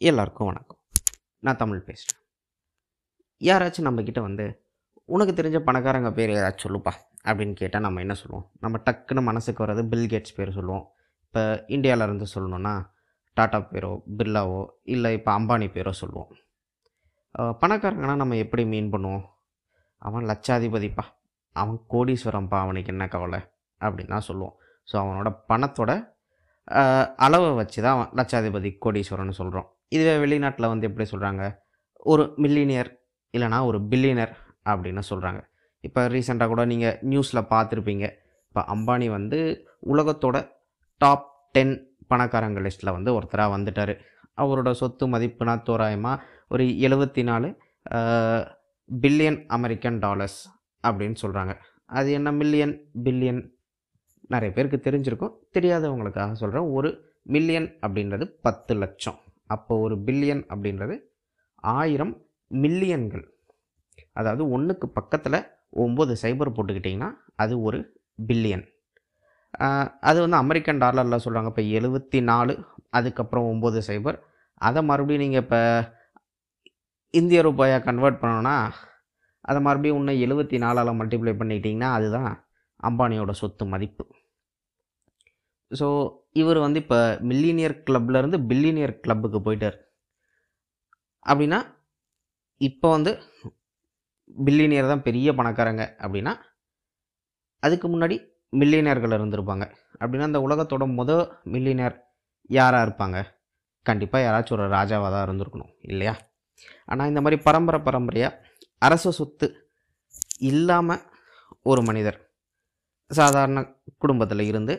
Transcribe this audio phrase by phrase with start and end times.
[0.00, 0.78] எல்லாருக்கும் வணக்கம்.
[1.46, 2.20] நான் தமிழ் பேசுகிறேன்
[3.40, 4.44] யாராச்சும் நம்மக்கிட்ட வந்து
[5.14, 6.92] உனக்கு தெரிஞ்ச பணக்காரங்க பேர் ஏதாச்சும் சொல்லுப்பா
[7.26, 8.46] அப்படின்னு கேட்டால் நம்ம என்ன சொல்லுவோம்?
[8.64, 10.84] நம்ம டக்குன்னு மனசுக்கு வர்றது பில் கேட்ஸ் பேர் சொல்லுவோம்.
[11.24, 11.42] இப்போ
[11.74, 12.72] இந்தியாவிலேருந்து சொல்லணுன்னா
[13.36, 14.62] டாட்டா பேரோ பிர்லாவோ
[14.94, 16.32] இல்லை இப்போ அம்பானி பேரோ சொல்லுவோம்.
[17.62, 19.24] பணக்காரங்கன்னா நம்ம எப்படி மீன் பண்ணுவோம்?
[20.08, 21.04] அவன் லட்சாதிபதிப்பா.
[21.56, 23.40] அவன் கோடீஸ்வரன்ப்பா அவனுக்கு என்ன கவலை?
[23.80, 24.56] அப்படின்னு தான் சொல்லுவோம்.
[24.88, 25.92] ஸோ அவனோட பணத்தோட
[27.26, 31.42] அளவை வச்சு தான் அவன் லட்சாதிபதி கோடீஸ்வரன் சொல்கிறோம் இதுவே வெளிநாட்டில் வந்து எப்படி சொல்கிறாங்க
[32.12, 32.90] ஒரு மில்லினியர்
[33.34, 34.32] இல்லைனா ஒரு பில்லியனர்
[34.70, 35.40] அப்படின்னு சொல்கிறாங்க
[35.86, 38.06] இப்போ ரீசெண்டாக கூட நீங்கள் நியூஸில் பார்த்துருப்பீங்க.
[38.48, 39.38] இப்போ அம்பானி வந்து
[39.92, 40.36] உலகத்தோட
[41.00, 41.74] டாப் டென்
[42.10, 43.94] பணக்காரங்க லிஸ்ட்டில் வந்து ஒருத்தராக வந்துட்டார்.
[44.42, 47.48] அவரோட சொத்து மதிப்புனா தோராயமாக ஒரு எழுபத்தி நாலு
[48.88, 50.38] பில்லியன் அமெரிக்கன் டாலர்ஸ்
[50.84, 51.52] அப்படின்னு சொல்கிறாங்க
[51.98, 52.74] அது என்ன மில்லியன்
[53.06, 53.40] பில்லியன்
[54.34, 55.34] நிறைய பேருக்கு தெரிஞ்சிருக்கும்.
[55.56, 56.90] தெரியாதவங்களுக்காக சொல்கிறேன் ஒரு
[57.34, 59.18] மில்லியன் அப்படின்றது பத்து லட்சம்.
[59.54, 60.94] அப்போ ஒரு பில்லியன் அப்படின்றது
[61.76, 62.14] ஆயிரம்
[62.50, 63.24] மில்லியன்கள்.
[64.18, 65.38] அதாவது ஒன்றுக்கு பக்கத்தில்
[65.84, 67.10] ஒம்பது சைபர் போட்டுக்கிட்டிங்கன்னா
[67.42, 67.78] அது ஒரு
[68.28, 68.64] பில்லியன்
[70.08, 72.54] அது வந்து அமெரிக்கன் டாலரில் சொல்கிறாங்க இப்போ எழுபத்தி நாலு
[72.96, 74.18] அதுக்கப்புறம் ஒம்பது சைபர்
[74.60, 75.60] அதை மறுபடியும் நீங்கள் இப்போ
[77.14, 78.56] இந்திய ரூபாயாக கன்வெர்ட் பண்ணோன்னா
[79.50, 82.30] அதை மறுபடியும் இன்னும் எழுபத்தி நாலால் மல்டிப்ளை பண்ணிக்கிட்டிங்கன்னா அதுதான்
[82.88, 84.04] அம்பானியோட சொத்து மதிப்பு.
[85.70, 85.88] ஸோ
[86.40, 86.98] இவர் வந்து இப்போ
[87.30, 89.76] மில்லினியர் கிளப்லேருந்து பில்லினியர் கிளப்புக்கு போயிட்டார்.
[91.26, 91.58] அப்படின்னா
[92.60, 93.12] இப்போ வந்து
[94.46, 96.32] பில்லினியர் தான் பெரிய பணக்காரங்க அப்படின்னா
[97.62, 98.16] அதுக்கு முன்னாடி
[98.52, 99.64] மில்லினியர்கள் இருந்திருப்பாங்க.
[100.00, 101.10] அப்படின்னா அந்த உலகத்தோட முத
[101.54, 101.96] மில்லினியர்
[102.50, 103.18] யாராக இருப்பாங்க?
[103.86, 106.14] கண்டிப்பாக யாராச்சும் ஒரு ராஜாவாக தான் இருந்திருக்கணும் இல்லையா?
[106.90, 108.40] ஆனால் இந்த மாதிரி பரம்பரை பரம்பரையாக
[108.86, 109.46] அரச சொத்து
[110.50, 111.02] இல்லாமல்
[111.70, 112.18] ஒரு மனிதர்
[113.10, 113.60] சாதாரண
[114.02, 114.74] குடும்பத்தில் இருந்து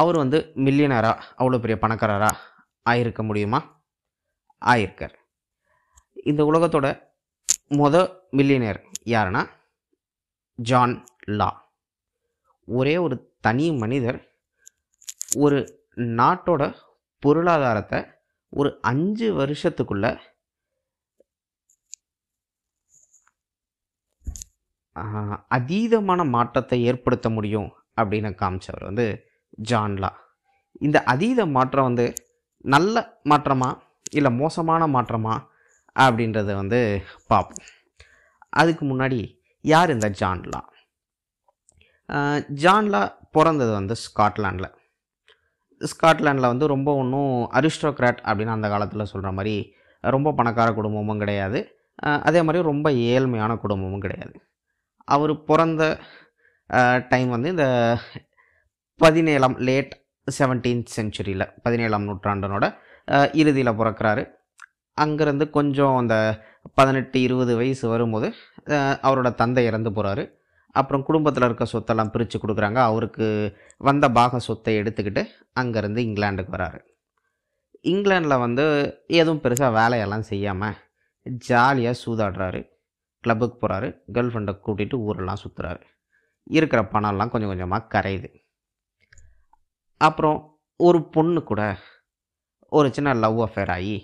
[0.00, 2.30] அவர் வந்து மில்லியனரா அவ்வளோ பெரிய பணக்காரரா
[2.86, 3.60] ஆயிருக்க முடியுமா?
[4.62, 5.14] ஆயிருக்கார்.
[6.30, 6.86] இந்த உலகத்தோட
[7.80, 7.96] மொத
[8.38, 8.80] மில்லியனர்
[9.14, 9.42] யாருன்னா?
[10.58, 10.94] John
[11.38, 11.50] Law.
[12.68, 13.16] ஒரே ஒரு
[13.46, 14.18] தனி மனிதர்
[15.44, 15.58] ஒரு
[16.18, 16.62] நாட்டோட
[17.22, 18.00] பொருளாதாரத்தை
[18.52, 20.06] ஒரு அஞ்சு வருஷத்துக்குள்ள
[25.56, 27.68] அதீதமான மாற்றத்தை ஏற்படுத்த முடியும்
[28.00, 29.06] அப்படின்னு காமிச்சவர் வந்து
[29.58, 30.10] ஜான்லா.
[30.86, 32.06] இந்த அதீத மாற்றம் வந்து
[32.64, 32.96] நல்ல
[33.30, 33.70] மாற்றமா
[34.18, 35.34] இல்லை மோசமான மாற்றமா
[35.96, 36.80] அப்படின்றத வந்து
[37.30, 37.68] பார்ப்போம்
[38.60, 39.20] அதுக்கு முன்னாடி
[39.64, 40.60] யார் இந்த ஜான்லா?
[42.64, 43.00] ஜான்லா
[43.36, 44.70] பிறந்தது வந்து ஸ்காட்லாண்டில்.
[45.80, 49.54] ஸ்காட்லாண்டில் வந்து ரொம்ப ஒன்றும் அரிஸ்டோக்ராட் அப்படின்னு அந்த காலத்தில் சொல்கிற மாதிரி
[50.04, 51.58] ரொம்ப பணக்கார குடும்பமும் கிடையாது.
[52.28, 54.34] அதே மாதிரி ரொம்ப ஏழ்மையான குடும்பமும் கிடையாது.
[55.08, 55.82] அவர் பிறந்த
[57.12, 57.66] டைம் வந்து இந்த
[59.00, 59.92] பதினேழாம் லேட்
[60.36, 62.64] செவன்டீன்த் செஞ்சுரியில் பதினேழாம் நூற்றாண்டனோட
[63.40, 64.22] இறுதியில் பிறக்கிறாரு.
[64.98, 66.14] அங்கேருந்து கொஞ்சம் அந்த
[66.78, 68.28] பதினெட்டு இருபது வயசு வரும்போது
[69.06, 70.24] அவரோட தந்தை இறந்து போகிறாரு
[70.80, 72.80] அப்புறம் குடும்பத்தில் இருக்க சொத்தெல்லாம் பிரித்து கொடுக்குறாங்க.
[72.90, 73.26] அவருக்கு
[73.88, 75.22] வந்த பாக சொத்தை எடுத்துக்கிட்டு
[75.60, 76.80] அங்கேருந்து இங்கிலாண்டுக்கு வராரு.
[77.92, 78.64] இங்கிலாண்டில் வந்து
[79.20, 80.80] எதுவும் பெருசாக வேலையெல்லாம் செய்யாமல்
[81.50, 82.62] ஜாலியாக சூதாடுறாரு.
[83.24, 85.84] கிளப்புக்கு போகிறாரு கேர்ள் ஃப்ரெண்டை கூட்டிகிட்டு ஊரெல்லாம் சுற்றுறாரு
[86.56, 88.28] இருக்கிற பணம்லாம் கொஞ்சம் கொஞ்சமாக கரையுது.
[90.00, 90.38] அப்புறம்
[90.80, 91.62] ஒரு பொண்ணு கூட
[92.72, 93.96] ஒரு சின்ன லவ் அஃபேர் ஆகி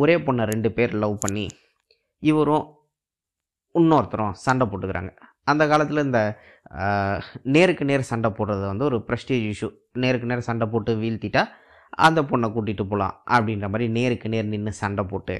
[0.00, 1.46] ஒரே பொண்ணை ரெண்டு பேர் லவ் பண்ணி
[2.22, 2.66] இவரும்
[3.74, 5.12] இன்னொருத்தரும் சண்டை போட்டுக்கிறாங்க.
[5.50, 6.20] அந்த காலத்தில் இந்த
[7.54, 9.68] நேருக்கு நேர் சண்டை போடுறது வந்து ஒரு ப்ரெஸ்டீஜ் இஷ்யூ
[10.02, 11.42] நேருக்கு நேர் சண்டை போட்டு வீழ்த்திட்டா
[12.06, 15.36] அந்த பொண்ணை கூட்டிகிட்டு போகலாம் அப்படின்ற மாதிரி நேருக்கு நேர் நின்று சண்டை போட்டு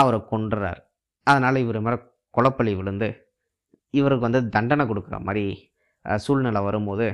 [0.00, 0.80] அவரை கொன்றுறார்.
[1.26, 1.98] அதனால் இவர் மேலே
[2.36, 3.08] குழப்பலி விழுந்து
[3.90, 5.44] இவருக்கு வந்து தண்டனை கொடுக்குற மாதிரி
[6.24, 7.06] சூழ்நிலை வரும்போது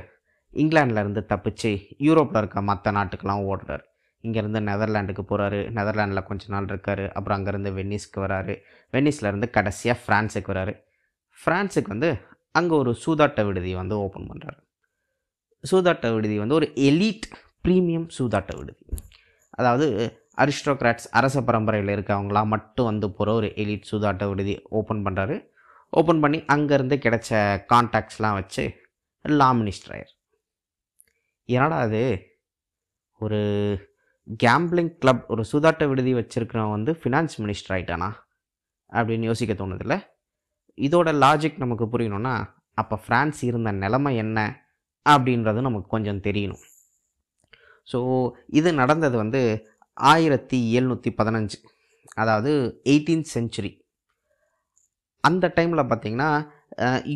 [0.53, 1.71] இங்கிலாந்துல இருந்து தப்பிச்சு
[2.07, 3.83] யூரோப்பில் இருக்க மற்ற நாட்டுக்கெல்லாம் ஓடுறாரு.
[4.23, 7.05] இங்கேருந்து நெதர்லாண்டுக்கு போகிறாரு நெதர்லாண்டில் கொஞ்ச நாள் இருக்காரு.
[7.17, 8.55] அப்புறம் அங்கேருந்து வெனிஸ்க்கு வராரு.
[8.93, 10.73] வெனிஸ்லேருந்து கடைசியாக ஃப்ரான்ஸுக்கு வராரு.
[11.37, 12.09] ஃப்ரான்ஸுக்கு வந்து
[12.59, 14.59] அங்கே ஒரு சூதாட்ட விடுதி வந்து ஓப்பன் பண்ணுறாரு
[15.63, 17.27] சூதாட்ட விடுதி வந்து ஒரு எலீட்
[17.65, 18.83] ப்ரீமியம் சூதாட்ட விடுதி.
[19.59, 19.87] அதாவது
[20.43, 25.35] அரிஸ்டோக்ராட்ஸ் அரச பரம்பரையில் இருக்கவங்களாம் மட்டும் வந்து போகிற ஒரு எலிட் சூதாட்ட விடுதி ஓப்பன் பண்ணுறாரு
[25.99, 27.31] ஓப்பன் பண்ணி அங்கேருந்து கிடைச்ச
[27.71, 28.63] கான்டாக்ட்ஸ்லாம் வச்சு
[29.25, 30.11] லா மினிஸ்டர் ஆயிரு.
[31.49, 32.01] என்னடா அது?
[33.21, 33.39] ஒரு
[34.43, 38.09] கேம்பிளிங் கிளப் ஒரு சூதாட்ட விடுதி வச்சுருக்கிறவன் வந்து ஃபினான்ஸ் மினிஸ்டர் ஆகிட்டானா
[38.91, 39.95] அப்படின்னு யோசிக்க தோணுதில்ல?
[40.77, 42.35] இதோட லாஜிக் நமக்கு புரியணும்னா
[42.77, 44.39] அப்போ ஃப்ரான்ஸ் இருந்த நிலைமை என்ன?
[45.05, 46.63] அப்படின்றது நமக்கு கொஞ்சம் தெரியணும்.
[47.87, 47.99] ஸோ
[48.59, 49.41] இது நடந்தது வந்து
[49.97, 51.57] ஆயிரத்தி எழுநூற்றி பதினஞ்சு
[52.13, 52.51] அதாவது
[52.91, 53.71] எயிட்டீன்த் செஞ்சுரி
[55.23, 56.29] அந்த டைமில் பார்த்திங்கன்னா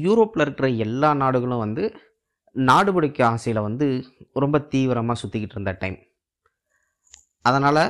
[0.05, 1.83] யூரோப்பில் இருக்கிற எல்லா நாடுகளும் வந்து
[2.55, 3.85] நாடு பிடிக்க ஆசையில் வந்து
[4.43, 5.97] ரொம்ப தீவிரமாக சுற்றிக்கிட்டு இருந்த டைம்
[7.47, 7.83] அதனால்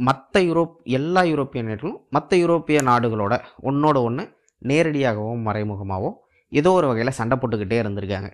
[0.00, 3.34] மற்ற யூரோப் எல்லா யூரோப்பிய நாடுகளும் மற்ற யூரோப்பிய நாடுகளோட
[3.68, 4.24] ஒன்றோட ஒன்று
[4.62, 6.10] நேரடியாகவோ மறைமுகமாகவோ
[6.52, 8.28] ஏதோ ஒரு வகையில் சண்டை போட்டுக்கிட்டே இருந்திருக்காங்க.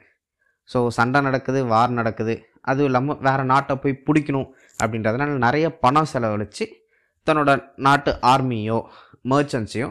[0.70, 2.34] ஸோ சண்டை நடக்குது வார் நடக்குது.
[2.70, 4.48] அதுவும் இல்லாமல் வேறு நாட்டை போய் பிடிக்கணும்
[4.82, 6.66] அப்படின்றதுனால நிறைய பணம் செலவழித்து
[7.26, 7.50] தன்னோட
[7.86, 8.78] நாட்டு ஆர்மியோ
[9.32, 9.88] மர்ச்சன்ட்ஸையோ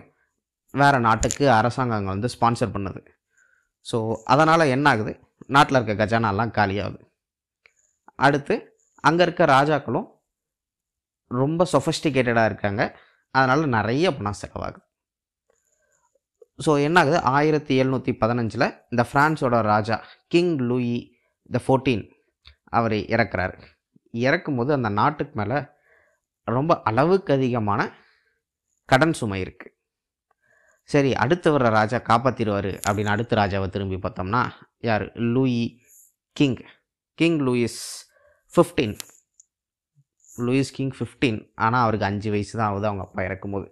[0.74, 3.01] வேறு நாட்டுக்கு அரசாங்கங்கள் வந்து ஸ்பான்சர் பண்ணுது.
[3.86, 3.97] ஸோ
[4.33, 5.13] அதனால் என்ன ஆகுது?
[5.55, 6.99] நாட்டில் இருக்க கஜானாலாம் காலியாகுது.
[8.25, 8.55] அடுத்து
[9.07, 10.07] அங்கே இருக்க ராஜாக்களும்
[11.31, 12.81] ரொம்ப சொஃபஸ்டிகேட்டடாக இருக்காங்க.
[13.35, 14.81] அதனால் நிறைய பணம் செலவாகுது.
[16.65, 19.95] ஸோ என்ன ஆகுது ஆயிரத்தி எழுநூற்றி பதினஞ்சில் இந்த ஃப்ரான்ஸோட ராஜா
[20.33, 20.97] கிங் லூயி
[21.55, 22.03] த ஃபோர்டீன்
[22.77, 23.55] அவர் இறக்குறாரு.
[24.27, 25.59] இறக்கும்போது அந்த நாட்டுக்கு மேலே
[26.47, 27.81] ரொம்ப அளவுக்கு அதிகமான
[28.89, 29.73] கடன் சுமை இருக்குது
[30.93, 34.41] சரி அடுத்து வர்ற ராஜா காப்பாற்றிடுவார் அப்படின்னு அடுத்த ராஜாவை திரும்பி பார்த்தோம்னா
[34.89, 35.05] யார்?
[35.35, 35.63] Louis
[36.37, 36.59] king.
[37.19, 37.81] King Louis
[38.53, 38.95] fifteen
[40.45, 43.67] Louis king fifteen ஆனால் அவருக்கு அஞ்சு வயசு தான் ஆகுது அவங்க அப்பா இறக்கும்போது.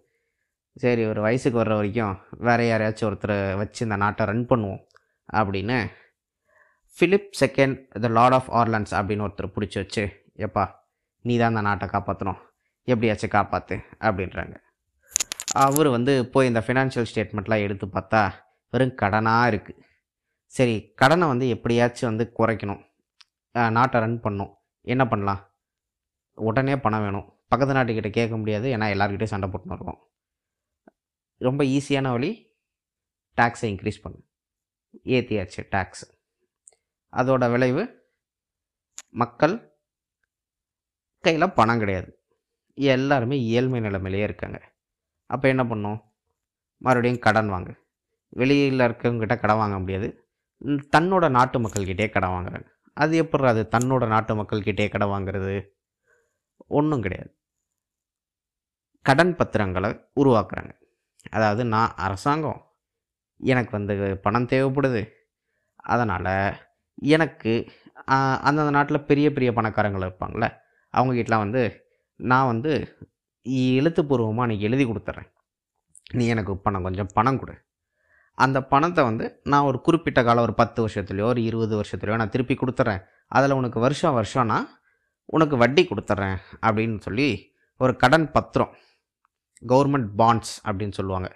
[0.84, 2.16] சரி ஒரு வயசுக்கு வர்ற வரைக்கும்
[2.48, 4.82] வேறு யாரையாச்சும் ஒருத்தரை வச்சு இந்த நாட்டை ரன் பண்ணுவோம்
[5.40, 5.78] அப்படின்னு
[6.98, 10.04] Philip second the lord of Orleans அப்படின்னு ஒருத்தர் பிடிச்சி வச்சு
[10.48, 10.66] எப்பா
[11.26, 12.40] நீ தான் இந்த நாட்டை காப்பாற்றணும்
[12.88, 13.78] எப்படியாச்சும் காப்பாற்று
[14.08, 14.56] அப்படின்றாங்க.
[15.60, 18.22] அவர் வந்து போய் இந்த ஃபினான்ஷியல் ஸ்டேட்மெண்ட்லாம் எடுத்து பார்த்தா
[18.74, 19.82] வெறும் கடனாக இருக்குது
[20.48, 22.82] சரி கடனை வந்து எப்படியாச்சும் வந்து குறைக்கணும்.
[23.78, 24.52] நாட்டை ரன் பண்ணும்
[24.82, 25.42] என்ன பண்ணலாம்?
[26.38, 27.28] உடனே பணம் வேணும்.
[27.52, 28.68] பக்கத்து நாட்டுக்கிட்ட கேட்க முடியாது.
[28.76, 30.00] ஏன்னா எல்லாருக்கிட்டையும் சண்டை போட்டுன்னு இருக்கோம்
[31.38, 32.32] ரொம்ப ஈஸியான வழி
[33.38, 34.26] டேக்ஸை இன்க்ரீஸ் பண்ணும்
[35.18, 36.06] ஏற்றியாச்சு டேக்ஸ்
[37.14, 37.84] அதோட விளைவு
[39.22, 39.56] மக்கள்
[41.24, 42.10] கையில் பணம் கிடையாது.
[42.78, 44.60] எல்லாருமே ஏழ்மை நிலைமையிலேயே இருக்காங்க.
[45.34, 46.00] அப்போ என்ன பண்ணும்?
[46.82, 47.72] மறுபடியும் கடன் வாங்க.
[48.40, 50.08] வெளியில் இருக்கவங்ககிட்ட கடன் வாங்க முடியாது.
[50.96, 52.68] தன்னோட நாட்டு மக்கள்கிட்டே கடன் வாங்குறாங்க.
[52.98, 55.54] அது எப்படி அது தன்னோட நாட்டு மக்கள்கிட்டே கடன் வாங்குறது?
[56.78, 57.32] ஒன்றும் கிடையாது.
[59.06, 59.90] கடன் பத்திரங்களை
[60.22, 60.72] உருவாக்குறாங்க.
[61.30, 62.62] அதாவது நான் அரசாங்கம்.
[63.42, 63.96] எனக்கு வந்து
[64.26, 65.02] பணம் தேவைப்படுது.
[65.94, 66.34] அதனால்
[67.14, 67.54] எனக்கு
[68.46, 70.48] அந்தந்த நாட்டில் பெரிய பெரிய பணக்காரங்கள் இருப்பாங்கள்ல
[70.94, 71.64] அவங்ககிட்டலாம் வந்து
[72.20, 72.72] நான் வந்து
[73.46, 75.30] எழுத்துப்பூர்வமாக நீ எழுதி கொடுத்துட்றேன்.
[76.14, 77.54] நீ எனக்கு பணம் கொஞ்சம் பணம் கொடு.
[78.38, 82.56] அந்த பணத்தை வந்து நான் ஒரு குறிப்பிட்ட காலம் ஒரு பத்து வருஷத்துலையோ ஒரு இருபது வருஷத்துலையோ நான் திருப்பி
[82.62, 83.02] கொடுத்துட்றேன்.
[83.38, 84.58] அதில் உனக்கு வருஷம் வருஷம்னா
[85.36, 87.28] உனக்கு வட்டி கொடுத்துட்றேன் அப்படின்னு சொல்லி
[87.80, 88.72] ஒரு கடன் பத்திரம்
[89.72, 91.30] கவர்மெண்ட் பாண்ட்ஸ் அப்படின்னு சொல்லுவாங்க.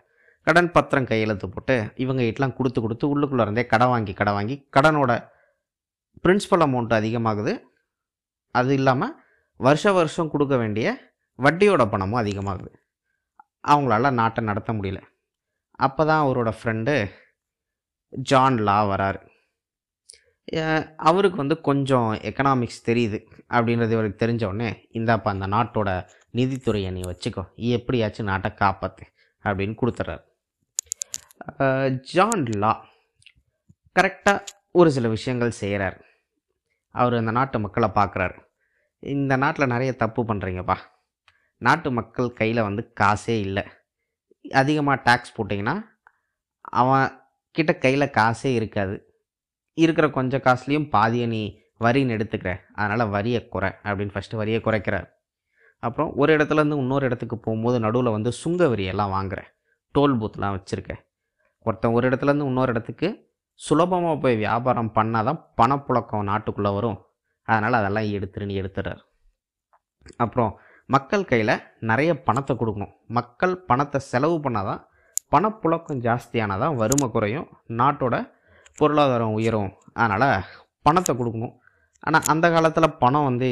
[0.48, 5.12] கடன் பத்திரம் கையெழுத்து போட்டு இவங்க இட்லாம் கொடுத்து கொடுத்து உள்ளுக்குள்ளே இருந்தே கடன் வாங்கி கடன் வாங்கி கடனோட
[6.24, 7.54] பிரின்சிபல் அமௌண்ட் அதிகமாகுது.
[8.56, 9.16] அது இல்லாமல்
[9.60, 10.88] வருஷ வருஷம் கொடுக்க வேண்டிய
[11.39, 12.71] வட்டியோட பணமும் அதிகமாகுது.
[13.67, 14.99] அவங்களால நாட்டை நடத்த முடியல.
[15.79, 16.93] அப்போ தான் அவரோட ஃப்ரெண்டு
[18.13, 19.21] ஜான் லா வராரு.
[21.09, 23.19] அவருக்கு வந்து கொஞ்சம் எக்கனாமிக்ஸ் தெரியுது
[23.55, 25.89] அப்படின்றது இவருக்கு தெரிஞ்சவுடனே இந்தாப்பா அந்த நாட்டோட
[26.39, 27.43] நிதித்துறையை நீ வச்சுக்கோ.
[27.77, 29.05] எப்படியாச்சும் நாட்டை காப்பாற்று
[29.45, 30.23] அப்படின்னு கொடுத்துட்றாரு
[32.13, 32.73] ஜான் லா
[33.95, 34.45] கரெக்டாக
[34.79, 35.97] ஒரு சில விஷயங்கள் செய்கிறார்
[36.95, 38.37] அவர் அந்த நாட்டு மக்களை பார்க்குறாரு
[39.03, 40.77] இந்த நாட்டில் நிறைய தப்பு பண்ணுறீங்கப்பா
[41.57, 43.63] நாட்டு மக்கள் கையில் வந்து காசே இல்லை.
[44.62, 45.75] அதிகமாக டேக்ஸ் போட்டிங்கன்னா
[46.81, 47.07] அவன்
[47.56, 48.96] கிட்ட கையில் காசே இருக்காது.
[49.74, 51.42] இருக்கிற கொஞ்சம் காசுலேயும் பாதியை நீ
[51.86, 52.52] வரின்னு எடுத்துக்கிற.
[52.74, 55.07] அதனால் வரியை குறை அப்படின்னு ஃபஸ்ட்டு வரியை குறைக்கிறார்
[55.80, 59.42] அப்புறம் ஒரு இடத்துலேருந்து இன்னொரு இடத்துக்கு போகும்போது நடுவில் வந்து சுங்க வரியெல்லாம் வாங்குற.
[59.95, 60.94] டோல் பூத்லாம் வச்சுருக்க.
[61.66, 63.07] ஒருத்தன் ஒரு இடத்துலேருந்து இன்னொரு இடத்துக்கு
[63.54, 66.97] சுலபமாக போய் வியாபாரம் பண்ணால் தான் பணப்புழக்கம் நாட்டுக்குள்ளே வரும்.
[67.47, 69.02] அதனால் அதெல்லாம் எடுத்துருன்னு எடுத்துடுறார்
[70.24, 70.52] அப்புறம்
[70.89, 72.94] மக்கள் கையில் நிறைய பணத்தை கொடுக்கணும்.
[73.18, 74.81] மக்கள் பணத்தை செலவு பண்ணால் தான்
[75.33, 77.47] பணப்புழக்கம் ஜாஸ்தியானால் தான் வறுமை குறையும்
[77.80, 78.15] நாட்டோட
[78.80, 79.71] பொருளாதாரம் உயரும்.
[80.01, 80.27] அதனால்
[80.85, 81.54] பணத்தை கொடுக்கணும்.
[82.07, 83.49] ஆனால் அந்த காலத்தில் பணம் வந்து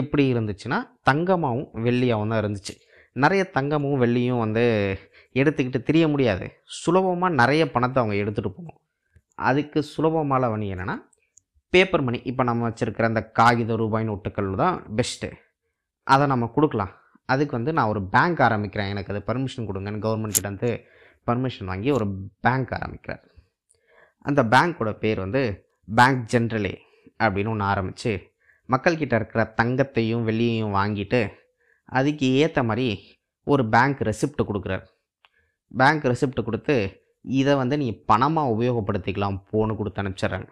[0.00, 0.78] எப்படி இருந்துச்சுன்னா
[1.08, 2.74] தங்கமாகவும் வெள்ளியாகவும் தான் இருந்துச்சு.
[3.16, 4.64] நிறைய தங்கமும் வெள்ளியும் வந்து
[5.40, 6.46] எடுத்துக்கிட்டு தெரிய முடியாது.
[6.82, 8.78] சுலபமாக நிறைய பணத்தை அவங்க எடுத்துகிட்டு போகணும்.
[9.48, 10.96] அதுக்கு சுலபமான வழி என்னென்னா
[11.72, 15.28] பேப்பர் மணி இப்போ நம்ம வச்சுருக்கிற அந்த காகித ரூபாய் நோட்டுக்கள் தான் பெஸ்ட்டு
[16.12, 16.92] அதை நம்ம கொடுக்கலாம்.
[17.32, 18.92] அதுக்கு வந்து நான் ஒரு பேங்க் ஆரம்பிக்கிறேன்.
[18.92, 20.70] எனக்கு அது பர்மிஷன் கொடுங்கன்னு கவர்மெண்ட் கிட்ட வந்து
[21.28, 22.06] பர்மிஷன் வாங்கி ஒரு
[22.40, 23.22] பேங்க் ஆரம்பிக்கிறார்
[24.28, 25.42] அந்த பேங்க்கோட பேர் வந்து
[25.98, 26.74] பேங்க் ஜென்ரலே
[27.24, 28.12] அப்படின்னு ஒன்று ஆரம்பித்து
[28.68, 31.20] மக்கள்கிட்ட இருக்கிற தங்கத்தையும் வெள்ளியையும் வாங்கிட்டு
[31.98, 32.88] அதுக்கு ஏற்ற மாதிரி
[33.46, 34.84] ஒரு பேங்க் ரெசிப்ட் கொடுக்குறார்.
[35.72, 36.76] பேங்க் ரெசிப்ட் கொடுத்து
[37.40, 40.48] இதை வந்து நீ பணமாக உபயோகப்படுத்திக்கலாம் போன்னு கொடுத்து அனுப்பிச்சிட்றாங்க.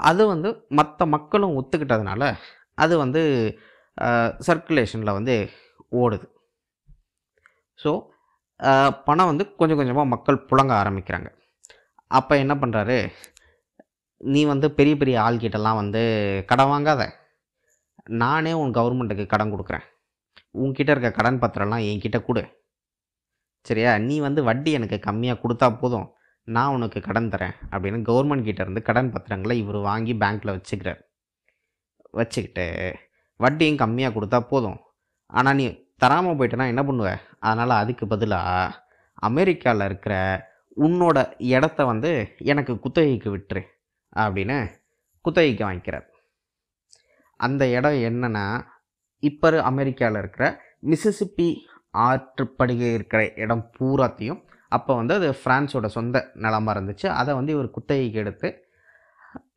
[0.00, 2.22] அது வந்து மற்ற மக்களும் ஒத்துக்கிட்டதுனால
[2.78, 3.22] அது வந்து
[4.48, 5.34] சர்க்குலேஷனில் வந்து
[6.02, 6.26] ஓடுது.
[7.78, 7.90] ஸோ
[9.06, 11.28] பணம் வந்து கொஞ்சம் கொஞ்சமாக மக்கள் புழங்க ஆரம்பிக்கிறாங்க.
[12.18, 12.98] அப்போ என்ன பண்ணுறாரு
[14.20, 16.02] நீ வந்து பெரிய பெரிய ஆள்கிட்டலாம் வந்து
[16.50, 17.02] கடன் வாங்காத.
[18.22, 19.86] நானே உன் கவர்மெண்ட்டுக்கு கடன் கொடுக்குறேன்.
[20.62, 22.42] உன்கிட்ட இருக்க கடன் பத்திரம்லாம் என்கிட்ட கொடு.
[23.66, 23.92] சரியா?
[24.08, 26.06] நீ வந்து வட்டி எனக்கு கம்மியாக கொடுத்தா போதும்.
[26.48, 31.00] நான் உனக்கு கடன் தரேன் அப்படின்னு கவர்மெண்ட் கிட்டேருந்து கடன் பத்திரங்களை இவர் வாங்கி பேங்க்கில் வச்சுக்கிறார்.
[32.18, 32.66] வச்சுக்கிட்டு
[33.40, 34.78] வட்டியும் கம்மியாக கொடுத்தா போதும்.
[35.32, 35.64] ஆனால் நீ
[36.02, 37.10] தராமல் போயிட்டேன்னா என்ன பண்ணுவ?
[37.48, 38.74] அதனால் அதுக்கு பதிலாக
[39.28, 40.14] அமெரிக்காவில் இருக்கிற
[40.76, 41.18] உன்னோட
[41.56, 42.10] இடத்த வந்து
[42.52, 43.62] எனக்கு குத்தகைக்கு விட்டுரு
[44.24, 44.56] அப்படின்னு
[45.24, 46.06] குத்தகைக்கு வாங்கிக்கிறார்.
[47.40, 48.44] அந்த இடம் என்னென்னா
[49.22, 50.44] இப்போ அமெரிக்காவில் இருக்கிற
[50.90, 51.48] மிசிசிப்பி
[52.06, 54.42] ஆற்றுப்படுகை இருக்கிற இடம் பூராத்தையும்
[54.72, 57.06] அப்போ வந்து அது ஃப்ரான்ஸோட சொந்த நிலமாக இருந்துச்சு.
[57.20, 58.48] அதை வந்து இவர் குத்தகைக்கு எடுத்து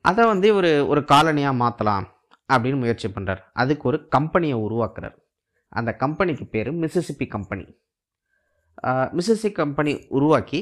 [0.09, 2.05] அதை வந்து இவர் ஒரு காலனியாக மாற்றலாம்
[2.53, 5.15] அப்படின்னு முயற்சி பண்ணுறார் அதுக்கு ஒரு கம்பெனியை உருவாக்குறார்.
[5.79, 7.65] அந்த கம்பெனிக்கு பேர் மிசிசிப்பி கம்பெனி.
[9.17, 10.59] மிசிசிப்பி கம்பெனி உருவாக்கி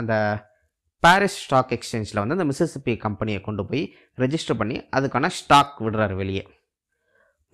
[0.00, 0.14] அந்த
[1.02, 3.84] பாரிஸ் ஸ்டாக் எக்ஸ்சேஞ்சில் வந்து அந்த மிசிசிப்பி கம்பெனியை கொண்டு போய்
[4.22, 6.44] ரெஜிஸ்டர் பண்ணி அதுக்கான ஸ்டாக் விடுறாரு வெளியே.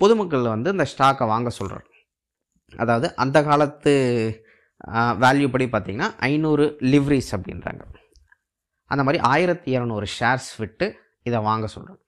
[0.01, 1.87] பொதுமக்கள் வந்து இந்த ஸ்டாக்கை வாங்க சொல்கிறார்
[2.75, 3.93] அதாவது அந்த காலத்து
[5.25, 7.83] வேல்யூ படி பார்த்தீங்கன்னா ஐநூறு லிவ்ரிஸ் அப்படின்றாங்க.
[8.91, 10.87] அந்த மாதிரி ஆயிரத்தி இரநூறு ஷேர்ஸ் விட்டு
[11.29, 12.01] இதை வாங்க சொல்கிறார்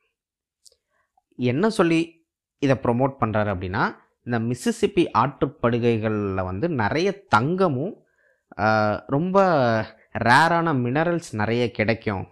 [1.51, 2.01] என்ன சொல்லி
[2.63, 3.85] இதை ப்ரொமோட் பண்ணுறாரு அப்படின்னா
[4.25, 7.95] இந்த மிசிசிப்பி ஆற்றுப்படுகைகளில் வந்து நிறைய தங்கமும்
[9.07, 9.39] ரொம்ப
[10.29, 12.25] ரேரான மினரல்ஸ் நிறைய கிடைக்கும்.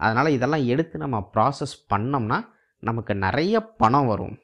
[0.00, 2.38] அதனால் இதெல்லாம் எடுத்து நம்ம ப்ராசஸ் பண்ணோம்னா
[2.82, 4.36] நமக்கு நிறைய பணம் வரும்.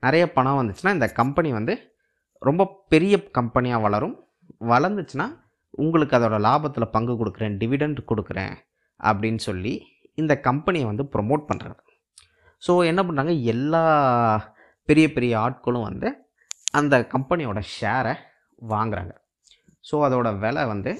[0.00, 1.74] நிறைய பணம் வந்துச்சுன்னா இந்த கம்பெனி வந்து
[2.42, 4.16] ரொம்ப பெரிய கம்பெனியாக வளரும்.
[4.72, 5.26] வளர்ந்துச்சுன்னா
[5.70, 8.54] உங்களுக்கு அதோடய லாபத்தில் பங்கு கொடுக்குறேன் டிவிடெண்ட் கொடுக்குறேன்
[9.00, 9.74] அப்படின்னு சொல்லி
[10.14, 11.80] இந்த கம்பெனியை வந்து ப்ரொமோட் பண்ணுறாரு
[12.62, 13.82] ஸோ என்ன பண்ணுறாங்க எல்லா
[14.88, 16.08] பெரிய பெரிய ஆட்களும் வந்து
[16.78, 18.14] அந்த கம்பெனியோட ஷேரை
[18.72, 19.12] வாங்குறாங்க.
[19.88, 20.92] ஸோ அதோட விலை வந்து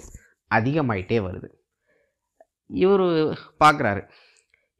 [0.51, 1.49] அதிகமாயிட்டே வருது.
[2.83, 3.05] இவர்
[3.63, 4.03] பார்க்குறாரு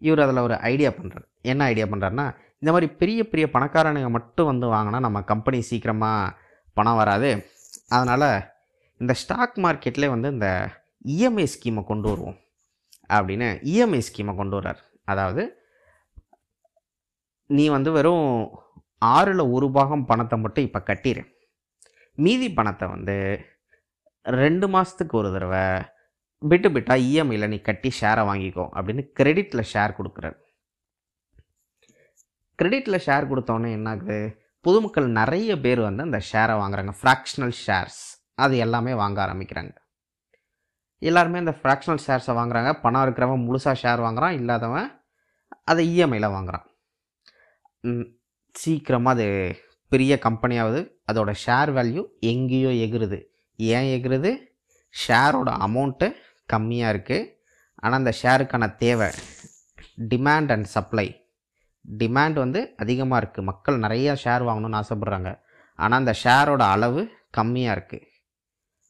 [0.03, 2.27] இவர் அதில் ஒரு ஐடியா பண்ணுறாரு என்ன ஐடியா பண்ணுறாருன்னா
[2.61, 6.35] இந்த மாதிரி பெரிய பெரிய பணக்காரனுங்க மட்டும் வந்து வாங்கினா நம்ம கம்பெனி சீக்கிரமாக
[6.77, 7.31] பணம் வராது.
[7.95, 8.29] அதனால்
[9.01, 10.49] இந்த ஸ்டாக் மார்க்கெட்லேயே வந்து இந்த
[11.15, 12.39] இஎம்ஐ ஸ்கீமை கொண்டு வருவோம்.
[13.17, 14.81] அப்படின்னு இஎம்ஐ ஸ்கீமை கொண்டு வர்றார்.
[15.13, 15.43] அதாவது
[17.51, 18.29] நீ வந்து வெறும்
[18.99, 21.23] ஆறில் ஒரு பாகம் பணத்தை மட்டும் இப்போ கட்டிடு
[22.19, 23.17] மீதி பணத்தை வந்து
[24.23, 25.65] ரெண்டு மாதத்துக்கு ஒரு தடவை
[26.43, 30.37] பிட்டு விட்டால் இஎம்ஐயில் நீ கட்டி ஷேரை வாங்கிக்கோ அப்படின்னு கிரெடிட்டில் ஷேர் கொடுக்குறாரு
[32.59, 34.19] கிரெடிட்டில் ஷேர் கொடுத்தோன்னே என்ன ஆகுது
[34.61, 36.93] பொதுமக்கள் நிறைய பேர் வந்து அந்த ஷேரை வாங்குறாங்க.
[37.01, 38.03] ஃப்ராக்ஷனல் ஷேர்ஸ்
[38.35, 39.73] அது எல்லாமே வாங்க ஆரம்பிக்கிறாங்க.
[40.99, 42.71] எல்லாருமே இந்த ஃப்ராக்ஷனல் ஷேர்ஸை வாங்குறாங்க.
[42.81, 44.37] பணம் இருக்கிறவன் முழுசாக ஷேர் வாங்குறான்.
[44.41, 44.89] இல்லாதவன்
[45.65, 46.67] அதை இஎம்ஐயில் வாங்குறான்.
[48.55, 49.27] சீக்கிரமாக அது
[49.93, 52.03] பெரிய கம்பெனியாவது அதோட ஷேர் வேல்யூ
[52.33, 53.19] எங்கேயோ எகுறுது.
[53.59, 54.31] ஏன் எகுறுது?
[54.95, 56.07] ஷேரோட அமௌண்ட்டு
[56.53, 57.29] கம்மியாக இருக்குது
[57.83, 59.09] ஆனால் அந்த ஷேருக்கான தேவை
[60.13, 61.07] டிமாண்ட் அண்ட் சப்ளை.
[61.85, 65.33] டிமாண்ட் வந்து அதிகமாக இருக்குது மக்கள் நிறையா ஷேர் வாங்கணும்னு ஆசைப்பட்றாங்க.
[65.79, 67.03] ஆனால் அந்த ஷேரோட அளவு
[67.39, 68.07] கம்மியாக இருக்குது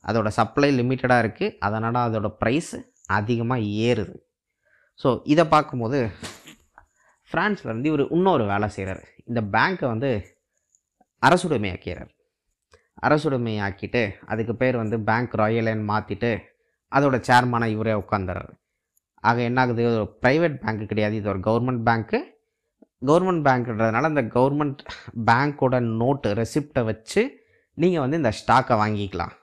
[0.09, 2.75] அதோட சப்ளை லிமிட்டடாக இருக்குது அதனால் அதோட ப்ரைஸ்
[3.19, 4.17] அதிகமாக ஏறுது.
[5.01, 5.99] ஸோ இதை பார்க்கும்போது
[7.31, 10.11] ஃப்ரான்ஸில் இருந்து இவர் இன்னொரு வேலை செய்கிறார் இந்த பேங்க்கை வந்து
[11.23, 12.11] அரசுடைமையாக்கிறார்.
[13.07, 16.31] அரசுடைமையாக்கிட்டு அதுக்கு பேர் வந்து பேங்க் ராயலைன் மாற்றிட்டு
[16.93, 18.53] அதோட சேர்மனாக இவரே உட்காந்துறாரு
[19.29, 19.83] ஆக என்ன ஆகுது?
[19.83, 21.15] இது ஒரு ப்ரைவேட் பேங்க்கு கிடையாது.
[21.17, 22.19] இது ஒரு கவர்மெண்ட் பேங்க்கு
[23.09, 24.81] கவர்மெண்ட் பேங்க்ன்றதுனால இந்த கவர்மெண்ட்
[25.31, 27.23] பேங்க்கோட நோட்டு ரெசிப்டை வச்சு
[27.75, 29.35] நீங்கள் வந்து இந்த ஸ்டாக்கை வாங்கிக்கலாம்.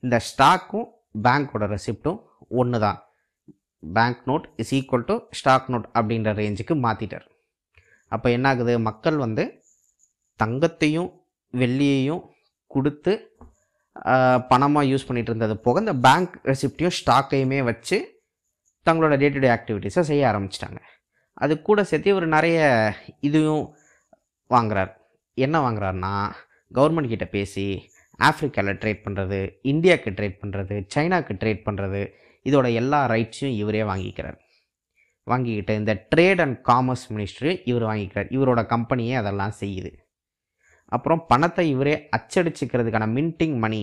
[0.00, 0.88] இந்த ஸ்டாக்கும்
[1.26, 2.18] பேங்க்கோட ரெசிப்டும்
[2.60, 2.98] ஒன்று தான்
[3.82, 7.26] bank note is equal to stock note அப்படின்ற ரேஞ்சுக்கு மாற்றிட்டார்
[8.12, 9.44] அப்போ என்ன ஆகுது மக்கள் வந்து
[10.40, 11.10] தங்கத்தையும்
[11.54, 12.24] வெள்ளியையும்
[12.70, 13.12] கொடுத்து
[14.50, 17.96] பணமாக யூஸ் பண்ணிகிட்டு இருந்தது போக இந்த பேங்க் ரெசிப்டையும் ஸ்டாக்கையுமே வச்சு
[18.86, 20.80] தங்களோட டே டு டே ஆக்டிவிட்டீஸை செய்ய ஆரம்பிச்சிட்டாங்க.
[21.42, 22.58] அது கூட சேர்த்து ஒரு நிறைய
[23.20, 23.64] இதையும்
[24.50, 24.92] வாங்குறார்.
[25.38, 26.12] என்ன வாங்குறாருன்னா
[26.76, 27.66] கவர்மெண்ட் கிட்ட பேசி
[28.20, 29.38] ஆஃப்ரிக்காவில் ட்ரேட் பண்ணுறது
[29.72, 32.00] இந்தியாவுக்கு ட்ரேட் பண்ணுறது சைனாக்கு ட்ரேட் பண்ணுறது
[32.46, 34.38] இதோட எல்லா ரைட்ஸையும் இவரே வாங்கிக்கிறார்.
[35.26, 38.28] வாங்கிக்கிட்டு இந்த ட்ரேட் அண்ட் காமர்ஸ் மினிஸ்ட்ரி இவர் வாங்கிக்கிறார்.
[38.36, 39.92] இவரோட கம்பெனியே அதெல்லாம் செய்யுது.
[40.88, 43.80] அப்புறம் பணத்தை இவரே அச்சடிச்சுக்கிறதுக்கான மின்டிங் மணி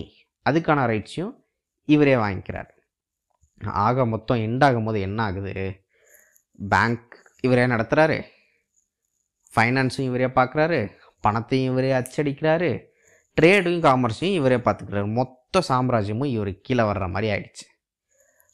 [0.50, 1.34] அதுக்கான ரைட்ஸையும்
[1.88, 2.70] இவரே வாங்கிக்கிறார்.
[3.86, 5.52] ஆக மொத்தம் எண்ட் ஆகும்போது என்ன ஆகுது?
[6.68, 8.18] பேங்க் இவரே நடத்துகிறாரு
[9.54, 10.78] ஃபைனான்ஸும் இவரே பார்க்குறாரு
[11.20, 12.70] பணத்தையும் இவரே அச்சடிக்கிறாரு.
[13.40, 17.66] ட்ரேடும் காமர்ஸையும் இவரே பார்த்துக்கிறாரு மொத்த சாம்ராஜ்யமும் இவர் கீழே வர்ற மாதிரி ஆயிடுச்சு.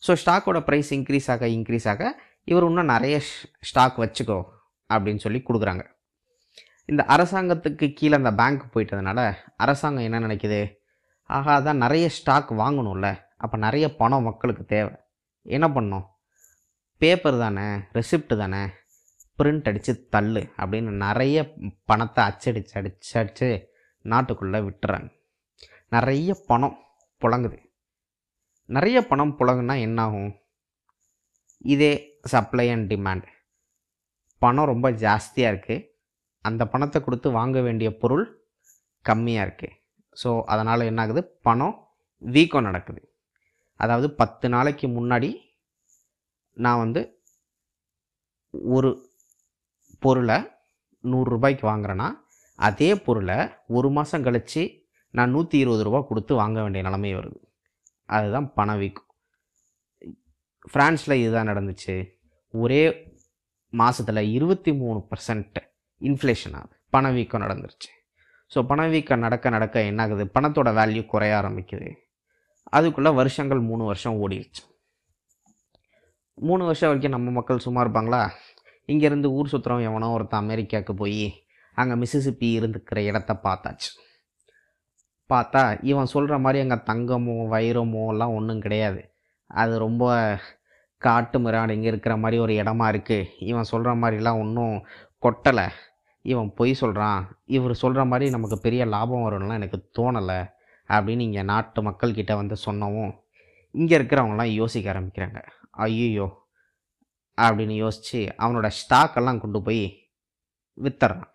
[0.07, 2.02] ஸோ ஸ்டாக்கோட ப்ரைஸ் இன்க்ரீஸ் ஆக இன்க்ரீஸ் ஆக
[2.45, 3.21] இவர் இன்னும் நிறைய
[3.61, 4.38] ஸ்டாக் வச்சுக்கோ
[4.90, 5.83] அப்படின்னு சொல்லி கொடுக்குறாங்க.
[6.85, 9.21] இந்த அரசாங்கத்துக்கு கீழே அந்த பேங்க் போயிட்டதுனால
[9.57, 10.61] அரசாங்கம் என்ன நினைக்குது?
[11.25, 13.09] ஆகா அதான் நிறைய ஸ்டாக் வாங்கணும்ல.
[13.37, 14.92] அப்போ நிறைய பணம் மக்களுக்கு தேவை.
[15.42, 16.07] என்ன பண்ணோம்
[17.00, 17.66] பேப்பர் தானே
[17.99, 18.62] ரெசிப்ட் தானே
[19.38, 21.37] பிரிண்ட் அடித்து தள்ளு அப்படின்னு நிறைய
[21.85, 23.49] பணத்தை அச்சடிச்சு அடிச்சு அடிச்சு
[24.04, 25.09] நாட்டுக்குள்ளே விட்டுறாங்க.
[25.88, 26.76] நிறைய பணம்
[27.23, 27.59] புழங்குது.
[28.76, 30.30] நிறைய பணம் புழங்குனா என்னாகும்?
[31.74, 31.92] இதே
[32.32, 33.26] சப்ளை அண்ட் டிமாண்ட்
[34.42, 35.86] பணம் ரொம்ப ஜாஸ்தியாக இருக்குது
[36.44, 38.24] அந்த பணத்தை கொடுத்து வாங்க வேண்டிய பொருள்
[39.04, 39.76] கம்மியாக இருக்குது
[40.16, 41.74] ஸோ அதனால் என்ன ஆகுது பணம்
[42.22, 43.02] வீக்கம் நடக்குது.
[43.80, 45.30] அதாவது பத்து நாளைக்கு முன்னாடி
[46.56, 47.02] நான் வந்து
[48.76, 48.90] ஒரு
[50.04, 50.38] பொருளை
[51.04, 52.08] நூறுரூபாய்க்கு வாங்குறேன்னா
[52.58, 53.38] அதே பொருளை
[53.78, 54.62] ஒரு மாதம் கழித்து
[55.14, 57.38] நான் நூற்றி இருபது ரூபா கொடுத்து வாங்க வேண்டிய நிலைமை வருது.
[58.16, 59.08] அதுதான் பணவீக்கம்
[60.72, 61.94] ஃப்ரான்ஸில் இதுதான் நடந்துச்சு.
[62.54, 62.82] ஒரே
[63.72, 65.58] மாதத்தில் இருபத்தி மூணு பர்சன்ட்
[66.00, 66.76] இன்ஃப்ளேஷனாக ஆகுது.
[66.94, 67.90] பணவீக்கம் நடந்துருச்சு.
[68.52, 71.90] ஸோ பணவீக்கம் நடக்க நடக்க என்ன ஆகுது பணத்தோட வேல்யூ குறைய ஆரம்பிக்குது.
[72.76, 74.62] அதுக்குள்ளே வருஷங்கள் மூணு வருஷம் ஓடிடுச்சு
[76.48, 78.20] மூணு வருஷம் வரைக்கும் நம்ம மக்கள் சும்மா இருப்பாங்களா?
[78.88, 81.24] இங்கேருந்து ஊர் சுற்றுறவன் எவனோ ஒருத்தன் அமெரிக்காவுக்கு போய்
[81.78, 83.90] அங்கே மிசிசிப்பி இருந்துக்கிற இடத்த பார்த்தாச்சு.
[85.32, 89.00] பார்த்தா இவன் சொல்கிற மாதிரி அங்கே தங்கமோ வைரமோ எல்லாம் ஒன்றும் கிடையாது.
[89.50, 90.04] அது ரொம்ப
[91.02, 94.75] காட்டு மிராடு இங்கே இருக்கிற மாதிரி ஒரு இடமா இருக்குது இவன் சொல்கிற மாதிரிலாம் ஒன்றும்
[95.26, 95.66] கொட்டலை.
[96.25, 97.20] இவன் பொய் சொல்கிறான்
[97.56, 100.40] இவர் சொல்கிற மாதிரி நமக்கு பெரிய லாபம் வரும்லாம் எனக்கு தோணலை
[100.90, 103.12] அப்படின்னு இங்கே நாட்டு மக்கள்கிட்ட வந்து சொன்னவும்
[103.75, 105.40] இங்கே இருக்கிறவங்களாம் யோசிக்க ஆரம்பிக்கிறாங்க.
[105.87, 106.28] ஐயோ
[107.38, 109.84] அப்படின்னு யோசித்து அவனோட ஸ்டாக்கெல்லாம் கொண்டு போய்
[110.78, 111.26] வித்துறான்.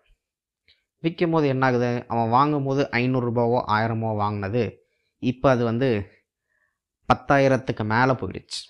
[1.06, 4.64] விற்கும் போது என்ன ஆகுது அவன் வாங்கும் போது ஐநூறுரூபாவோ ஆயிரமோ வாங்கினது.
[5.22, 5.88] இப்போ அது வந்து
[7.08, 8.62] பத்தாயிரத்துக்கு மேலே போயிடுச்சு.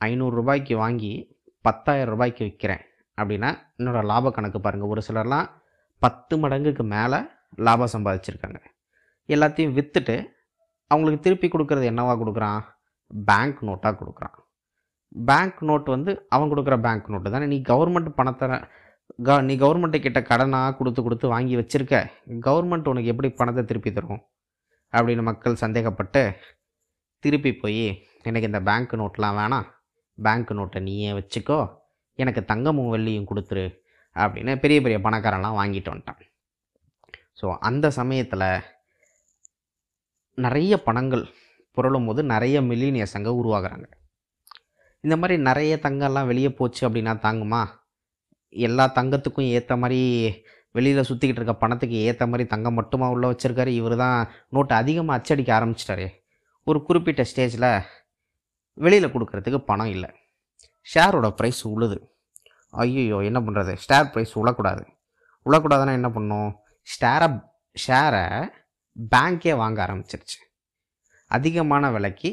[0.00, 1.12] ஐநூறுரூபாய்க்கு வாங்கி
[1.66, 2.84] பத்தாயிரம் ரூபாய்க்கு விற்கிறேன்
[3.20, 5.46] அப்படின்னா என்னோடய லாப கணக்கு பாருங்கள் ஒரு சிலர்லாம்
[6.04, 7.18] பத்து மடங்குக்கு மேலே
[7.66, 8.58] லாபம் சம்பாதிச்சிருக்காங்க.
[9.34, 10.16] எல்லாத்தையும் விற்றுட்டு
[10.90, 12.60] அவங்களுக்கு திருப்பி கொடுக்குறது என்னவா கொடுக்குறான்?
[13.30, 14.36] பேங்க் நோட்டாக கொடுக்குறான்.
[15.30, 17.46] பேங்க் நோட் வந்து அவன் கொடுக்குற பேங்க் நோட்டு தானே.
[17.52, 18.48] நீ கவர்மெண்ட் பணத்தை
[19.26, 22.10] க நீ கவர்மெண்ட்டு கிட்ட கடனாக கொடுத்து கொடுத்து வாங்கி வச்சுருக்க.
[22.46, 24.22] கவர்மெண்ட் உனக்கு எப்படி பணத்தை திருப்பி தரும்?
[24.92, 26.34] அப்படின்னு மக்கள் சந்தேகப்பட்டு
[27.18, 29.66] திருப்பி போய் எனக்கு இந்த பேங்க் நோட்லாம் வேணாம்.
[30.18, 31.58] பேங்க் நோட்டை நீயே வச்சுக்கோ.
[32.14, 33.64] எனக்கு தங்கமும் வெள்ளியும் கொடுத்துரு
[34.14, 36.20] அப்படின்னு பெரிய பெரிய பணக்காரெல்லாம் வாங்கிட்டு வந்துட்டான்.
[37.40, 38.48] ஸோ அந்த சமயத்தில்
[40.34, 41.24] நிறைய பணங்கள்
[41.76, 43.86] புரளும் போது நிறைய மில்லினியர்ஸ் அங்கே உருவாகுறாங்க.
[45.00, 47.62] இந்த மாதிரி நிறைய தங்கம்லாம் வெளியே போச்சு அப்படின்னா தாங்குமா?
[48.58, 50.00] எல்லா தங்கத்துக்கும் ஏற்ற மாதிரி
[50.74, 53.66] வெளியில் சுற்றிக்கிட்டு இருக்க பணத்துக்கு ஏற்ற மாதிரி தங்கம் மட்டுமா உள்ளே வச்சுருக்காரு.
[53.66, 56.06] இவர் தான் நோட்டை அதிகமாக அச்சடிக்க ஆரம்பிச்சிட்டாரு.
[56.64, 57.68] ஒரு குறிப்பிட்ட ஸ்டேஜில்
[58.74, 60.10] வெளியில் கொடுக்கறதுக்கு பணம் இல்லை.
[60.94, 61.98] ஷேரோட ப்ரைஸ் உழுது.
[62.72, 64.82] ஐயோ என்ன பண்ணுறது ஷேர் ப்ரைஸ் உழக்கூடாது.
[65.46, 66.50] உழக்கூடாதுன்னா என்ன பண்ணும்?
[66.86, 67.28] ஷேரை
[67.76, 68.24] ஷேரை
[69.12, 70.38] பேங்க்கே வாங்க ஆரம்பிச்சிருச்சு.
[71.26, 72.30] அதிகமான விலைக்கு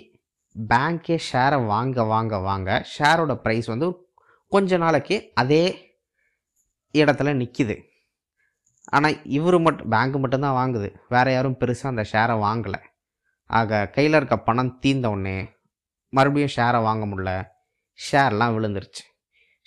[0.55, 3.87] பேங்க்கே ஷேரை வாங்க வாங்க வாங்க ஷேரோட ப்ரைஸ் வந்து
[4.51, 5.82] கொஞ்ச நாளைக்கு அதே
[6.97, 7.75] இடத்துல நிற்கிது
[8.85, 10.95] ஆனால் இவர் மட்டும் பேங்க் மட்டும்தான் வாங்குது.
[11.09, 12.79] வேறு யாரும் பெருசாக அந்த ஷேரை வாங்கலை.
[13.49, 15.49] ஆக கையில் இருக்க பணம் தீர்ந்த உடனே
[16.09, 17.31] மறுபடியும் ஷேரை வாங்க முடில
[17.99, 19.03] ஷேர்லாம் விழுந்துருச்சு.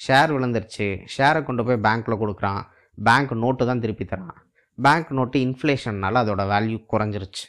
[0.00, 1.06] ஷேர் விழுந்துருச்சு.
[1.16, 2.62] ஷேரை கொண்டு போய் பேங்க்கில் கொடுக்குறான்.
[2.98, 4.40] பேங்க் நோட்டு தான் திருப்பி தரான்.
[4.78, 7.44] பேங்க் நோட்டு இன்ஃப்ளேஷன்னால அதோட வேல்யூ குறைஞ்சிருச்சு.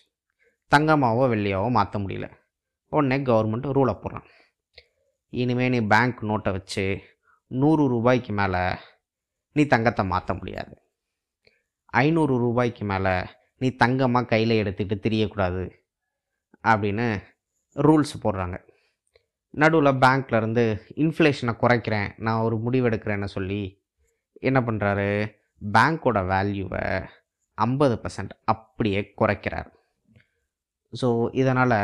[0.71, 2.27] தங்கமாவோ வெள்ளியாவோ மாற்ற முடியல.
[2.87, 4.27] உடனே கவர்மெண்ட் ரூலை போடுறான்.
[5.33, 7.01] இனிமேல் நீ பேங்க் நோட்டை வச்சு
[7.47, 8.63] நூறு ரூபாய்க்கு மேலே
[9.59, 10.73] நீ தங்கத்தை மாற்ற முடியாது.
[12.03, 13.15] ஐநூறு ரூபாய்க்கு மேலே
[13.61, 15.63] நீ தங்கமாக கையில் எடுத்துக்கிட்டு திரியக்கூடாது
[16.71, 17.07] அப்படின்னு
[17.75, 18.57] ரூல்ஸ் போடுறாங்க.
[19.61, 20.63] நடுவில் பேங்க்லேருந்து
[21.03, 23.61] இன்ஃப்ளேஷனை குறைக்கிறேன் நான் ஒரு முடிவெடுக்கிறேன்னு சொல்லி
[24.47, 25.09] என்ன பண்ணுறாரு
[25.61, 26.83] பேங்க்கோட வேல்யூவை
[27.57, 29.69] ஐம்பது பர்சன்ட் அப்படியே குறைக்கிறார்.
[30.93, 31.07] ஸோ
[31.41, 31.77] இதனால்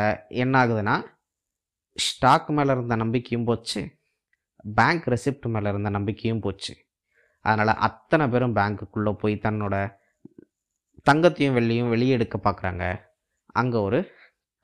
[0.44, 0.96] என்ன ஆகுதுன்னா
[1.96, 3.82] ஸ்டாக் மேலே இருந்த நம்பிக்கையும் போச்சு
[4.78, 6.74] பேங்க் ரெசிப்ட் மேலே இருந்த நம்பிக்கையும் போச்சு.
[7.46, 9.76] அதனால் அத்தனை பேரும் பேங்க்குள்ளே போய் தன்னோட
[11.10, 12.84] தங்கத்தையும் வெள்ளியும் வெளியே எடுக்க பார்க்குறாங்க
[13.62, 14.00] அங்கே ஒரு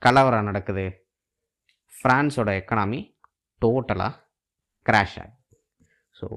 [0.02, 0.84] கலவரம் நடக்குது.
[1.92, 3.00] ஃப்ரான்ஸோட எக்கனாமி
[3.62, 4.14] டோட்டலாக
[4.86, 5.34] கிராஷ் ஆகி.
[6.18, 6.28] ஸோ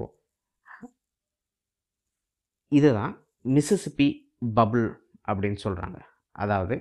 [2.71, 3.13] இதுதான்
[3.56, 4.08] மிசிசிப்பி
[4.58, 4.88] பபுள்
[5.27, 5.99] அப்படின்னு சொல்கிறாங்க
[6.43, 6.75] அதாவது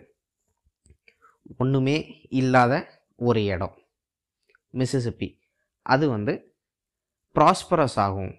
[1.63, 1.97] ஒன்றுமே
[2.41, 2.75] இல்லாத
[3.29, 3.77] ஒரு இடம்.
[4.75, 5.29] மிசிசிப்பி.
[5.87, 6.33] அது வந்து
[7.37, 8.33] ப்ராஸ்பரஸ் ஆகும்.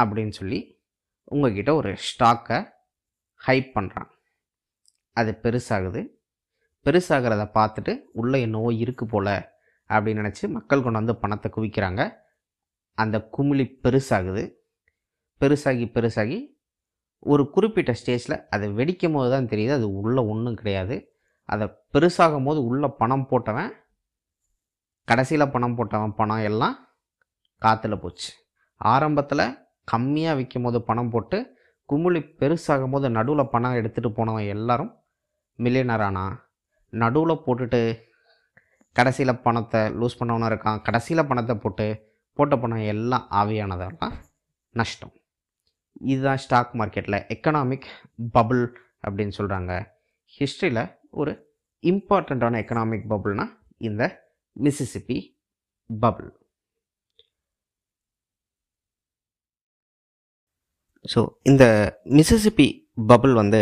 [0.00, 0.58] அப்படின்னு சொல்லி
[1.24, 2.58] உங்ககிட்ட ஒரு ஸ்டாக்கை
[3.46, 4.10] ஹைப் பண்ணுறான்
[5.16, 6.00] அது பெருசாகுது.
[6.86, 9.34] பெருசாகிறத பார்த்துட்டு உள்ளே என்னவோ இருக்குது போல்
[9.90, 12.02] அப்படின்னு நினச்சி மக்கள் கொண்டு வந்து பணத்தை குவிக்கிறாங்க.
[12.98, 14.44] அந்த குமிழி பெருசாகுது.
[15.40, 16.38] பெருசாகி பெருசாகி
[17.32, 20.96] ஒரு குறிப்பிட்ட ஸ்டேஜில் அதை வெடிக்கும் போது தான் தெரியுது அது உள்ளே ஒன்றும் கிடையாது.
[21.44, 23.70] அதை பெருசாகும் போது உள்ளே பணம் போட்டவன்
[25.08, 26.76] கடைசியில் பணம் போட்டவன் பணம் எல்லாம்
[27.62, 28.30] காற்றுல போச்சு.
[28.80, 29.46] ஆரம்பத்தில்
[29.92, 31.38] கம்மியாக விற்கும் போது பணம் போட்டு
[31.88, 34.92] குமுளி பெருசாகும் போது நடுவில் பணம் எடுத்துகிட்டு போனவன் எல்லாரும்
[35.58, 36.34] மில்லியனர் ஆனான்
[36.92, 37.80] நடுவில் போட்டுட்டு
[38.96, 40.82] கடைசியில் பணத்தை லூஸ் பண்ணவனும் இருக்கான்.
[40.82, 41.86] கடைசியில் பணத்தை போட்டு
[42.38, 44.14] போட்ட பணம் எல்லாம் ஆவியானதெல்லாம்
[44.74, 45.14] நஷ்டம்.
[46.12, 47.86] இதுதான் ஸ்டாக் மார்க்கெட்டில் எக்கனாமிக்
[48.34, 48.64] பபுள்
[49.06, 49.72] அப்படின்னு சொல்கிறாங்க
[50.38, 51.32] ஹிஸ்ட்ரியில் ஒரு
[51.82, 53.52] இம்பார்ட்டண்ட்டான எக்கனாமிக் பபுள்னால்
[53.88, 54.02] இந்த
[54.56, 55.18] மிசிசிப்பி
[55.90, 56.30] பபுள்
[61.12, 61.64] ஸோ இந்த
[62.10, 62.66] மிசிசிப்பி
[63.08, 63.60] பபுள் வந்து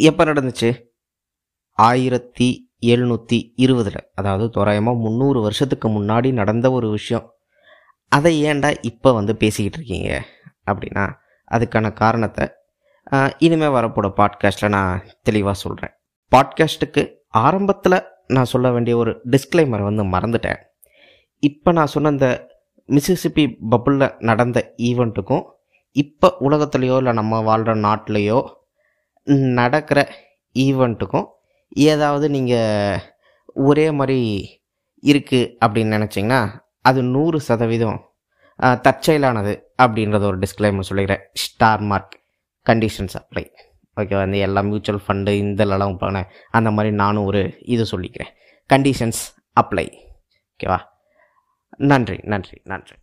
[0.00, 0.70] எப்போ நடந்துச்சு?
[1.78, 2.48] ஆயிரத்தி
[2.86, 7.26] எழுநூற்றி இருபதில் அதாவது தோராயமாக முந்நூறு வருஷத்துக்கு முன்னாடி நடந்த ஒரு விஷயம்.
[8.12, 10.10] அதை ஏன்டா இப்போ வந்து பேசிக்கிட்டு இருக்கீங்க?
[10.70, 11.04] அப்படின்னா
[11.50, 12.46] அதுக்கான காரணத்தை
[13.38, 15.94] இனிமேல் வரப்போட பாட்காஸ்ட்டில் நான் தெளிவாக சொல்கிறேன்
[16.32, 17.02] பாட்காஸ்ட்டுக்கு
[17.44, 20.60] ஆரம்பத்தில் நான் சொல்ல வேண்டிய ஒரு டிஸ்க்ளைமர் வந்து மறந்துட்டேன்.
[21.42, 22.28] இப்போ நான் சொன்ன இந்த
[22.88, 24.58] மிசிசிப்பி பபுளில் நடந்த
[24.88, 25.44] ஈவெண்ட்டுக்கும்
[25.96, 28.40] இப்போ உலகத்துலேயோ இல்லை நம்ம வாழ்கிற நாட்டிலையோ
[29.60, 30.00] நடக்கிற
[30.56, 31.26] ஈவெண்ட்டுக்கும்
[31.88, 33.00] ஏதாவது நீங்கள்
[33.68, 34.20] ஒரே மாதிரி
[35.02, 36.40] இருக்குது அப்படின்னு நினச்சிங்கன்னா
[36.88, 37.98] அது நூறு சதவீதம்
[38.86, 41.24] தற்செயலானது அப்படின்றத ஒரு டிஸ்க்ளைமர் சொல்லிக்கிறேன்.
[41.44, 42.14] Star mark
[42.66, 43.44] conditions apply
[43.96, 46.18] okay வந்து எல்லா மியூச்சுவல் ஃபண்டு இந்தலெல்லாம் பண்ண
[46.58, 47.42] அந்த மாதிரி நானும் ஒரு
[47.74, 48.32] இது சொல்லிக்கிறேன்.
[48.70, 49.22] கண்டிஷன்ஸ்
[49.62, 49.86] அப்ளை
[50.52, 50.80] ஓகேவா
[51.92, 52.96] நன்றி நன்றி நன்றி.